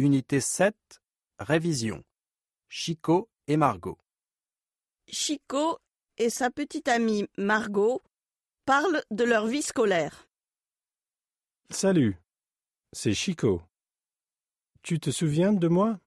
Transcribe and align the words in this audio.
Unité 0.00 0.40
7, 0.40 0.74
révision. 1.38 2.02
Chico 2.70 3.28
et 3.46 3.58
Margot. 3.58 3.98
Chico 5.06 5.78
et 6.16 6.30
sa 6.30 6.50
petite 6.50 6.88
amie 6.88 7.26
Margot 7.36 8.02
parlent 8.64 9.02
de 9.10 9.24
leur 9.24 9.46
vie 9.46 9.60
scolaire. 9.60 10.26
Salut, 11.68 12.16
c'est 12.94 13.12
Chico. 13.12 13.60
Tu 14.80 14.98
te 15.00 15.10
souviens 15.10 15.52
de 15.52 15.68
moi? 15.68 16.00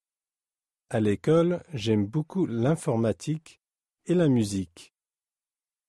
À 0.89 0.99
l'école, 0.99 1.61
j'aime 1.71 2.07
beaucoup 2.07 2.47
l'informatique 2.47 3.61
et 4.07 4.15
la 4.15 4.27
musique. 4.27 4.91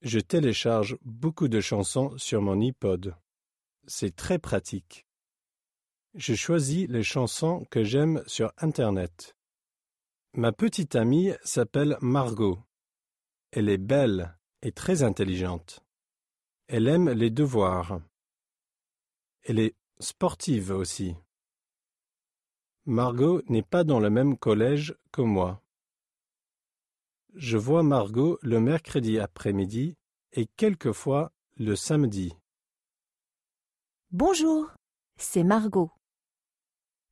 Je 0.02 0.18
télécharge 0.18 0.98
beaucoup 1.00 1.48
de 1.48 1.62
chansons 1.62 2.18
sur 2.18 2.43
mon 2.43 2.61
iPod. 2.61 3.16
C'est 3.86 4.14
très 4.14 4.39
pratique. 4.39 5.07
Je 6.14 6.34
choisis 6.34 6.86
les 6.88 7.02
chansons 7.02 7.66
que 7.70 7.82
j'aime 7.82 8.22
sur 8.28 8.52
Internet. 8.58 9.34
Ma 10.34 10.52
petite 10.52 10.94
amie 10.94 11.32
s'appelle 11.43 11.98
Margot. 12.00 12.61
Elle 13.50 13.68
est 13.68 13.79
belle 13.79 14.39
et 14.62 14.70
très 14.70 15.03
intelligente. 15.03 15.80
Elle 16.68 16.86
aime 16.86 17.11
les 17.11 17.30
devoirs. 17.30 18.00
Elle 19.42 19.58
est 19.58 19.75
sportive 19.98 20.70
aussi. 20.70 21.16
Margot 22.86 23.42
n'est 23.48 23.62
pas 23.62 23.82
dans 23.82 23.98
le 23.98 24.11
même 24.11 24.39
collège 24.39 24.94
que 25.11 25.22
moi. 25.22 25.62
Je 27.34 27.56
vois 27.56 27.82
Margot 27.82 28.39
le 28.42 28.61
mercredi 28.61 29.18
après-midi 29.18 29.96
et 30.32 30.46
quelquefois 30.56 31.32
le 31.56 31.75
samedi. 31.75 32.33
Bonjour, 34.12 34.70
c'est 35.17 35.42
Margot. 35.42 35.91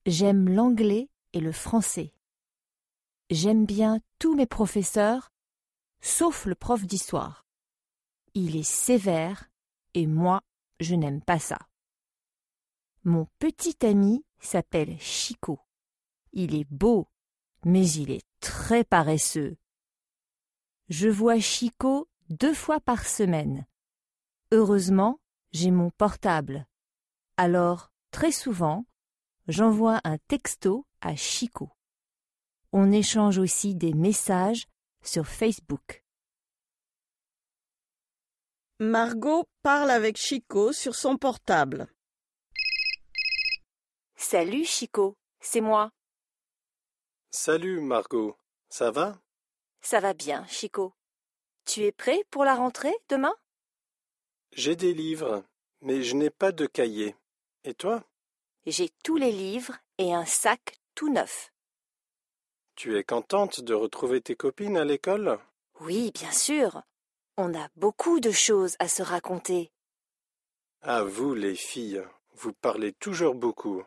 J'aime 0.07 0.49
l'anglais 0.49 1.09
et 1.33 1.39
le 1.39 1.53
français. 1.53 2.13
J'aime 3.31 3.67
bien 3.67 4.01
tous 4.19 4.35
mes 4.35 4.47
professeurs, 4.47 5.33
sauf 6.01 6.45
le 6.45 6.57
prof 6.57 6.85
d'histoire. 6.85 7.47
Il 8.35 8.57
est 8.57 8.69
sévère 8.69 9.49
et 9.95 10.09
moi, 10.09 10.43
je 10.81 10.97
n'aime 10.97 11.23
pas 11.23 11.39
ça. 11.39 11.59
Mon 13.05 13.29
petit 13.39 13.87
ami 13.87 14.25
s'appelle 14.41 14.99
Chico. 14.99 15.61
Il 16.33 16.57
est 16.57 16.69
beau, 16.69 17.09
mais 17.65 17.89
il 17.89 18.11
est 18.11 18.27
très 18.41 18.83
paresseux. 18.83 19.57
Je 20.89 21.09
vois 21.09 21.39
Chico 21.39 22.09
deux 22.29 22.55
fois 22.55 22.81
par 22.81 23.07
semaine. 23.07 23.67
Heureusement, 24.51 25.21
j'ai 25.53 25.71
mon 25.71 25.91
portable. 25.91 26.67
Alors, 27.37 27.93
très 28.11 28.33
souvent, 28.33 28.85
j'envoie 29.49 30.01
un 30.05 30.19
texto 30.19 30.87
à 31.01 31.17
Chico. 31.17 31.71
On 32.73 32.93
échange 32.93 33.39
aussi 33.39 33.75
des 33.75 33.93
messages 33.93 34.67
sur 35.03 35.27
Facebook. 35.27 36.05
Margot 38.79 39.49
parle 39.63 39.91
avec 39.91 40.17
Chico 40.17 40.73
sur 40.73 40.95
son 40.95 41.17
portable. 41.17 41.87
Salut 44.17 44.65
Chico, 44.65 45.17
c'est 45.41 45.61
moi. 45.61 45.91
Salut 47.31 47.81
Margot, 47.81 48.37
ça 48.69 48.91
va? 48.91 49.21
Ça 49.81 50.01
va 50.01 50.15
bien, 50.15 50.47
Chico. 50.47 50.95
Tu 51.65 51.83
es 51.83 51.93
prêt 51.93 52.25
pour 52.31 52.45
la 52.45 52.55
rentrée 52.55 52.95
demain? 53.09 53.35
J'ai 54.53 54.77
des 54.77 54.95
livres, 54.95 55.45
mais 55.81 56.03
je 56.03 56.15
n'ai 56.17 56.31
pas 56.31 56.53
de 56.53 56.67
cahier. 56.67 57.17
Et 57.65 57.75
toi? 57.75 58.05
J'ai 58.65 58.91
tous 59.03 59.17
les 59.17 59.33
livres 59.33 59.77
et 59.99 60.15
un 60.15 60.25
sac 60.25 60.79
tout 60.95 61.13
neuf. 61.13 61.53
Tu 62.77 62.97
es 62.97 63.03
contente 63.03 63.61
de 63.61 63.75
retrouver 63.75 64.21
tes 64.21 64.37
copines 64.37 64.77
à 64.77 64.85
l'école? 64.85 65.41
Oui, 65.81 66.13
bien 66.15 66.31
sûr. 66.31 66.83
On 67.37 67.55
a 67.59 67.69
beaucoup 67.75 68.21
de 68.21 68.31
choses 68.31 68.77
à 68.79 68.87
se 68.87 69.03
raconter. 69.03 69.73
Ah 70.81 71.03
vous 71.03 71.35
les 71.35 71.57
filles, 71.57 72.03
vous 72.35 72.53
parlez 72.53 72.93
toujours 72.93 73.35
beaucoup. 73.35 73.83